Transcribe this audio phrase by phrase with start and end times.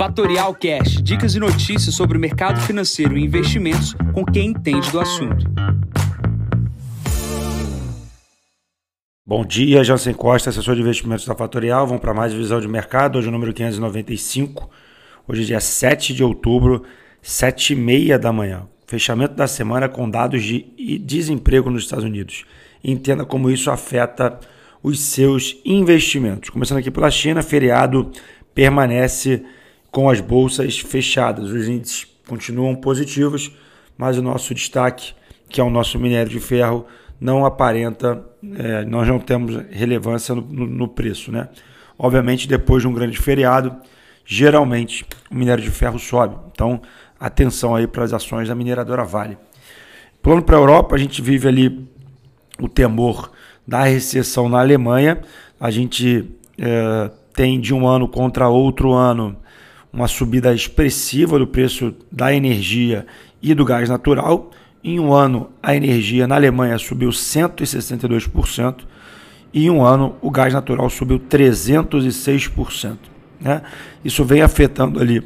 [0.00, 4.98] Fatorial Cash, dicas e notícias sobre o mercado financeiro e investimentos com quem entende do
[4.98, 5.44] assunto.
[9.26, 11.86] Bom dia, Jansen Costa, assessor de investimentos da Fatorial.
[11.86, 14.70] Vamos para mais visão de mercado, hoje o número 595.
[15.28, 16.82] Hoje é dia 7 de outubro,
[17.20, 18.66] 7 e meia da manhã.
[18.86, 20.62] Fechamento da semana com dados de
[21.04, 22.46] desemprego nos Estados Unidos.
[22.82, 24.40] Entenda como isso afeta
[24.82, 26.48] os seus investimentos.
[26.48, 28.10] Começando aqui pela China, feriado
[28.54, 29.44] permanece
[29.90, 31.50] com as bolsas fechadas.
[31.50, 33.52] Os índices continuam positivos,
[33.96, 35.12] mas o nosso destaque,
[35.48, 36.86] que é o nosso minério de ferro,
[37.20, 38.24] não aparenta,
[38.56, 41.30] é, nós não temos relevância no, no, no, preço.
[41.30, 41.48] Né?
[41.98, 43.76] Obviamente, depois de um grande feriado,
[44.24, 46.36] geralmente o minério de ferro sobe.
[46.52, 46.80] Então,
[47.18, 49.36] atenção aí para as ações da mineradora Vale.
[50.22, 51.88] Plano para a Europa, a gente vive ali
[52.58, 53.30] o temor
[53.66, 55.20] da recessão na Alemanha.
[55.58, 59.36] A gente é, tem de um ano contra outro ano
[59.92, 63.06] uma subida expressiva do preço da energia
[63.42, 64.50] e do gás natural.
[64.82, 68.86] Em um ano, a energia na Alemanha subiu 162%,
[69.52, 72.96] e em um ano, o gás natural subiu 306%.
[73.40, 73.62] Né?
[74.04, 75.22] Isso vem afetando ali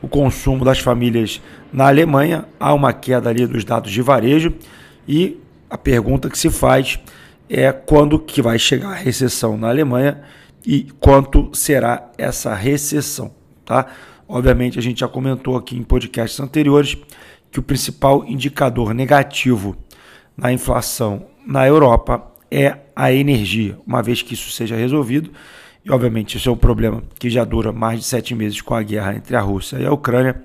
[0.00, 1.40] o consumo das famílias
[1.72, 2.44] na Alemanha.
[2.58, 4.52] Há uma queda ali dos dados de varejo
[5.06, 5.38] e
[5.70, 6.98] a pergunta que se faz
[7.48, 10.22] é quando que vai chegar a recessão na Alemanha
[10.66, 13.32] e quanto será essa recessão,
[13.72, 13.86] tá?
[14.28, 16.96] Obviamente a gente já comentou aqui em podcasts anteriores
[17.50, 19.74] que o principal indicador negativo
[20.36, 23.78] na inflação na Europa é a energia.
[23.86, 25.30] Uma vez que isso seja resolvido,
[25.84, 28.82] e obviamente isso é um problema que já dura mais de sete meses com a
[28.82, 30.42] guerra entre a Rússia e a Ucrânia,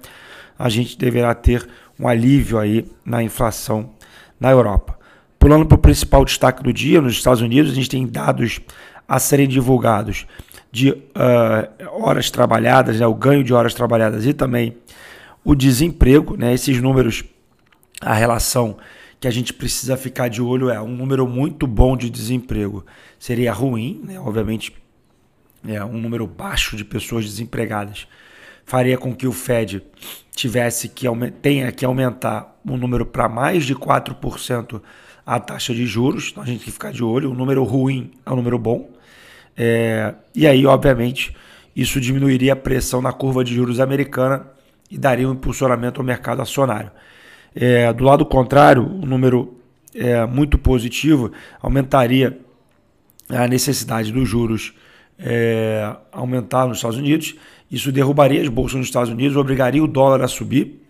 [0.57, 1.67] a gente deverá ter
[1.99, 3.91] um alívio aí na inflação
[4.39, 4.97] na Europa.
[5.37, 8.59] Pulando para o principal destaque do dia, nos Estados Unidos, a gente tem dados
[9.07, 10.25] a serem divulgados
[10.71, 14.77] de uh, horas trabalhadas, né, o ganho de horas trabalhadas e também
[15.43, 16.53] o desemprego, né?
[16.53, 17.23] Esses números,
[18.01, 18.77] a relação
[19.19, 22.85] que a gente precisa ficar de olho é um número muito bom de desemprego.
[23.17, 24.19] Seria ruim, né?
[24.19, 24.75] Obviamente,
[25.67, 28.07] é um número baixo de pessoas desempregadas
[28.67, 29.81] faria com que o Fed
[30.35, 31.07] tivesse que
[31.41, 34.81] tenha que aumentar o um número para mais de 4%
[35.25, 36.29] a taxa de juros.
[36.31, 37.31] Então a gente tem que ficar de olho.
[37.31, 38.91] O número ruim é um número bom.
[39.57, 41.35] É, e aí, obviamente,
[41.75, 44.47] isso diminuiria a pressão na curva de juros americana
[44.89, 46.91] e daria um impulsionamento ao mercado acionário.
[47.55, 49.57] É, do lado contrário, o número
[49.95, 51.31] é, muito positivo
[51.61, 52.39] aumentaria
[53.29, 54.73] a necessidade dos juros
[55.17, 57.35] é, aumentar nos Estados Unidos.
[57.69, 60.87] Isso derrubaria as bolsas nos Estados Unidos, obrigaria o dólar a subir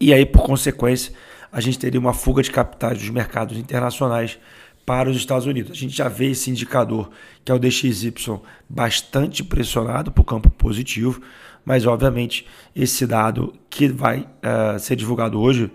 [0.00, 1.12] e aí, por consequência,
[1.50, 4.38] a gente teria uma fuga de capitais dos mercados internacionais
[4.88, 5.70] para os Estados Unidos.
[5.70, 7.10] A gente já vê esse indicador,
[7.44, 8.12] que é o DXY,
[8.68, 11.20] bastante pressionado para o campo positivo
[11.68, 15.70] mas obviamente esse dado que vai uh, ser divulgado hoje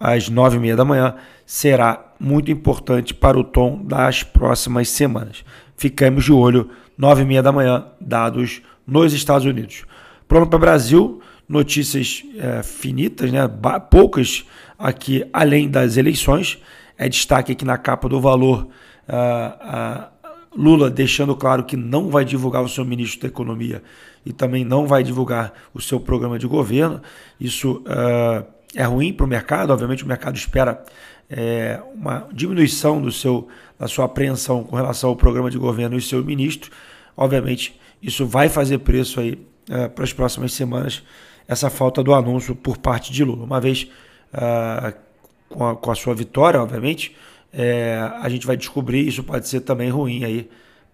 [0.00, 1.14] às nove e meia da manhã
[1.46, 5.44] será muito importante para o tom das próximas semanas.
[5.76, 9.84] Ficamos de olho nove e meia da manhã dados nos Estados Unidos.
[10.26, 13.48] Pronto para o Brasil, notícias uh, finitas, né?
[13.88, 14.44] poucas
[14.76, 16.58] aqui além das eleições.
[16.98, 18.68] É destaque aqui na capa do valor.
[19.08, 20.16] Uh,
[20.56, 23.82] Lula deixando claro que não vai divulgar o seu ministro da Economia
[24.24, 27.02] e também não vai divulgar o seu programa de governo.
[27.38, 30.82] Isso uh, é ruim para o mercado, obviamente o mercado espera
[31.28, 36.00] é, uma diminuição do seu, da sua apreensão com relação ao programa de governo e
[36.00, 36.70] seu ministro.
[37.16, 39.32] Obviamente, isso vai fazer preço aí
[39.70, 41.02] uh, para as próximas semanas,
[41.48, 43.44] essa falta do anúncio por parte de Lula.
[43.44, 43.88] Uma vez
[44.32, 44.94] uh,
[45.48, 47.14] com, a, com a sua vitória, obviamente,
[47.52, 50.48] é, a gente vai descobrir, isso pode ser também ruim aí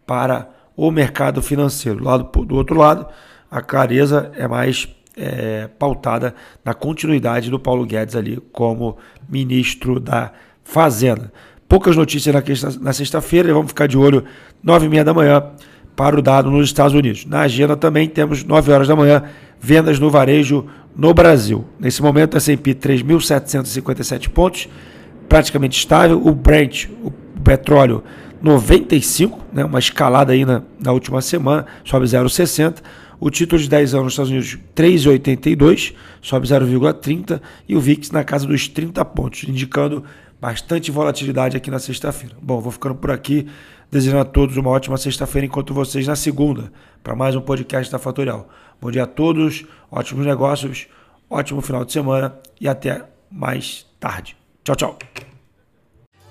[0.07, 2.03] para o mercado financeiro.
[2.03, 3.07] Lado, do outro lado,
[3.51, 8.97] a clareza é mais é, pautada na continuidade do Paulo Guedes ali como
[9.29, 10.33] ministro da
[10.65, 11.33] Fazenda.
[11.69, 14.25] Poucas notícias na sexta-feira, vamos ficar de olho
[14.63, 15.43] nove e meia da manhã
[15.97, 17.26] para o dado nos Estados Unidos.
[17.26, 19.24] Na agenda também temos 9 horas da manhã,
[19.60, 20.66] vendas no varejo
[20.97, 21.65] no Brasil.
[21.78, 24.68] Nesse momento, S&P 3.757 pontos,
[25.28, 26.21] praticamente estável.
[26.24, 27.10] O Brent, o
[27.41, 28.03] petróleo,
[28.42, 32.77] 95, né, uma escalada aí na, na última semana, sobe 0,60.
[33.21, 37.41] O título de 10 anos nos Estados Unidos, 3,82, sobe 0,30.
[37.68, 40.03] E o VIX na casa dos 30 pontos, indicando
[40.42, 42.34] bastante volatilidade aqui na sexta-feira.
[42.42, 43.47] Bom, vou ficando por aqui,
[43.89, 47.97] desejando a todos uma ótima sexta-feira, enquanto vocês na segunda para mais um podcast da
[47.97, 48.48] Fatorial.
[48.80, 50.89] Bom dia a todos, ótimos negócios,
[51.30, 54.36] ótimo final de semana e até mais tarde.
[54.65, 54.98] Tchau, tchau.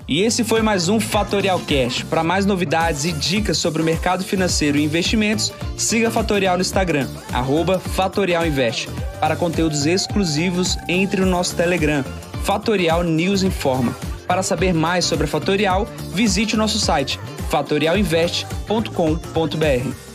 [0.10, 2.04] E esse foi mais um Fatorial Cash.
[2.04, 6.62] Para mais novidades e dicas sobre o mercado financeiro e investimentos, siga a Fatorial no
[6.62, 8.90] Instagram, arroba Fatorial Invest,
[9.22, 12.04] para conteúdos exclusivos entre no nosso Telegram
[12.44, 13.96] Fatorial News informa.
[14.28, 20.11] Para saber mais sobre a Fatorial, visite o nosso site fatorialinvest.com.br.